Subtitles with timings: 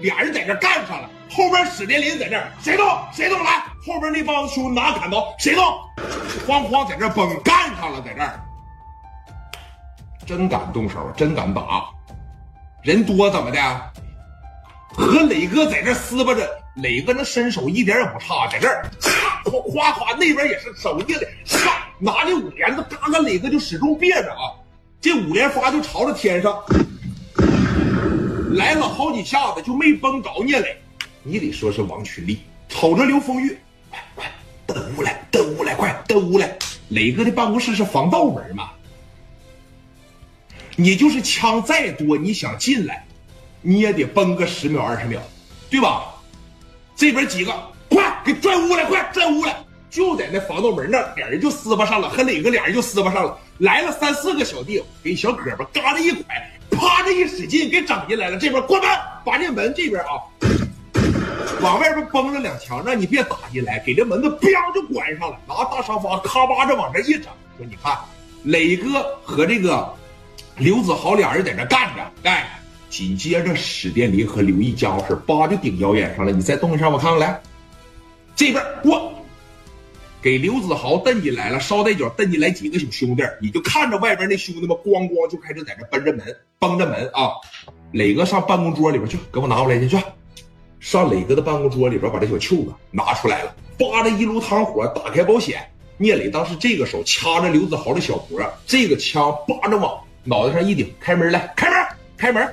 [0.00, 1.08] 俩人在这干上了。
[1.30, 3.64] 后边史殿林在这，谁动谁动来。
[3.86, 5.64] 后边那帮子兄拿砍刀，谁动？
[6.46, 8.40] 哐哐在这崩干上了，在这儿。
[10.26, 11.84] 真敢动手，真敢打，
[12.82, 13.58] 人多怎么的？
[14.92, 24.50] 和磊哥在这撕巴着，磊哥那身手一点也不差，在这儿咔夸夸，那边也是手劲的，咔拿着五连子，嘎嘎，磊哥就始终别着啊，
[25.00, 26.52] 这五连发就朝着天上
[28.56, 30.76] 来了好几下子，就没崩着聂磊。
[31.22, 33.56] 你得说是王群力，瞅着刘丰玉，
[33.90, 34.32] 快快
[34.66, 36.56] 登屋来，登屋来，快登屋来。
[36.88, 38.70] 磊哥的办公室是防盗门嘛？
[40.76, 43.06] 你就是枪再多，你想进来，
[43.60, 45.20] 你也得崩个十秒二十秒，
[45.68, 46.14] 对吧？
[46.96, 47.52] 这边几个，
[47.88, 49.56] 快给拽屋来，快拽屋来！
[49.90, 53.38] 就在那防盗门那儿，俩人就撕巴上了，和磊哥俩人就撕巴上了。
[53.58, 56.59] 来了三四个小弟，给小胳膊嘎的一拐，
[57.00, 58.38] 啪的一使劲给整进来了。
[58.38, 58.90] 这边关门，
[59.24, 60.20] 把这门这边啊，
[61.62, 65.38] 往外边崩了两枪，让你别打进来，给这门子砰就关上了。
[65.48, 67.24] 拿大沙发咔吧着往这一整，
[67.56, 67.96] 说你看，
[68.44, 69.94] 磊哥和这个。
[70.56, 76.30] 刘子豪俩人在那干着，哎，紧接着史殿林和刘毅家伙事叭就顶腰眼上了。
[76.30, 77.40] 你再动一下，我看看来。
[78.36, 79.10] 这边我
[80.22, 87.30] 给刘子豪蹬进来了，捎带脚蹬进来几个小兄弟，你就看着外边那兄弟们咣咣就开始在这奔着门，崩着门啊！
[87.92, 89.96] 磊哥上办公桌里边去，给我拿过来去去。
[90.78, 95.66] 上磊哥的办公桌里边，把这小袖子拿出来了，扒着一炉汤火，打开保险。
[95.96, 99.98] 聂磊当时这个手掐着刘子豪的小脖，这个枪扒着往。
[100.22, 101.86] 脑袋上一顶，开门来，开门，
[102.18, 102.46] 开门！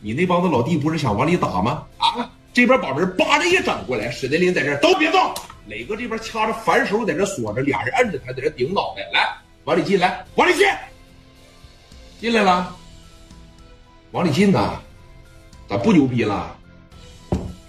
[0.00, 1.84] 你那帮子老弟不是想往里打吗？
[1.98, 2.30] 啊！
[2.54, 5.20] 这边把门扒着一整过来，史德林在这都别动。
[5.68, 10.66] 磊哥这边掐着反手在这锁着，俩人摁着他在这顶脑袋，来，往里进来，往里进，
[12.18, 12.74] 进来了，
[14.12, 14.80] 往里进呐！
[15.68, 16.56] 咋不牛逼了？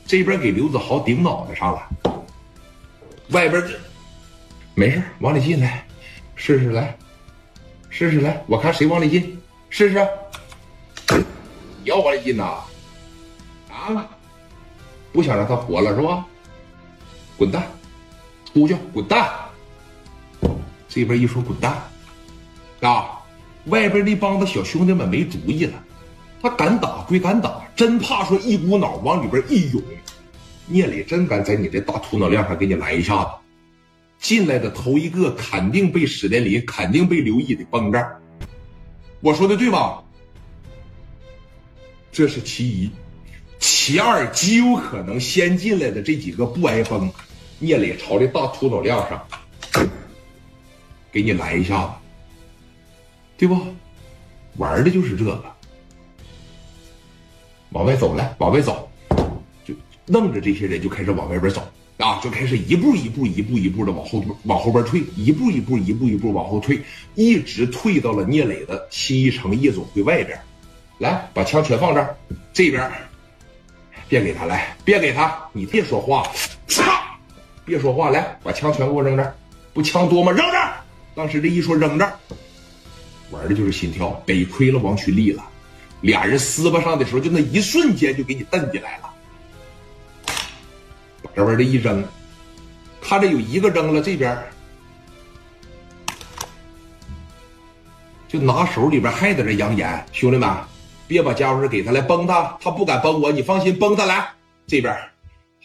[0.05, 1.89] 这边给刘子豪顶脑袋上了，
[3.31, 3.77] 外边这
[4.75, 5.86] 没事，往里进来，
[6.36, 6.98] 试试来。
[7.89, 9.38] 试试来，我看谁往里进，
[9.70, 10.08] 试试。
[11.83, 12.64] 你要往里进呐？
[13.70, 14.08] 啊？
[15.11, 16.26] 不想让他活了是吧？
[17.36, 17.64] 滚蛋，
[18.54, 19.30] 出去，滚蛋！
[20.87, 21.77] 这边一说滚蛋，
[22.82, 23.20] 啊，
[23.65, 25.83] 外边那帮子小兄弟们没主意了。
[26.42, 29.83] 他敢打归敢打，真怕说一股脑往里边一涌。
[30.67, 33.32] 聂磊真敢在你这大秃脑亮上给你来一下子。
[34.20, 38.04] 进来的头一个肯定被史殿林，肯定被刘毅给崩这
[39.21, 40.04] 我说的对吧？
[42.11, 42.89] 这是其一，
[43.59, 47.11] 其二极有可能先进来的这几个不挨崩，
[47.59, 49.21] 聂磊朝这大秃脑亮上
[51.11, 51.92] 给你来一下子，
[53.37, 53.58] 对不？
[54.58, 55.43] 玩的就是这个。
[57.71, 58.89] 往外走来，往外走，
[59.64, 59.73] 就
[60.05, 61.61] 弄着这些人就开始往外边走。
[61.97, 66.81] 啊，就开始一步一步、一步一步的往后往后边退，一步一步、一步一步往后退，
[67.15, 70.39] 一直退到了聂磊的新一城夜总会外边。
[70.97, 72.15] 来，把枪全放这儿，
[72.53, 72.89] 这边
[74.08, 76.23] 别给他来，别给他，你别说话，
[76.67, 76.83] 操，
[77.70, 79.34] 别说话，来，把枪全给我扔这儿，
[79.74, 80.32] 不枪多吗？
[80.32, 80.74] 扔这儿。
[81.16, 82.14] 当时这一说扔这儿，
[83.30, 84.22] 玩的就是心跳。
[84.26, 85.44] 得亏了王群力了，
[86.02, 89.10] 俩人撕巴上的时候，就那一瞬间就给你蹬进来了。
[91.22, 92.04] 把这边这一扔，
[93.00, 94.36] 看着有一个扔了，这边
[98.28, 100.50] 就拿手里边还在这扬言：“兄弟们，
[101.08, 104.28] 别把家伙事给他来崩他，他不敢崩我，你放心，崩他来。”
[104.68, 104.96] 这边，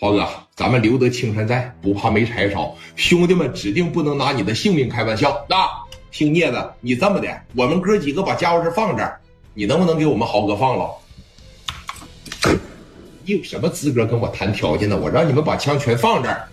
[0.01, 0.27] 豪哥，
[0.57, 2.73] 咱们留得青山在，不怕没柴烧。
[2.95, 5.45] 兄弟们指定不能拿你的性命开玩笑。
[5.49, 5.69] 那
[6.13, 9.19] 姓聂的，你这么的，我们哥几个把家伙事放这儿，
[9.53, 10.89] 你能不能给我们豪哥放了？
[13.25, 14.97] 你有什么资格跟我谈条件呢？
[14.97, 16.49] 我让你们把枪全放这儿，